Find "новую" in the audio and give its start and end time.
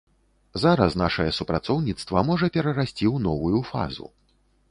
3.29-3.59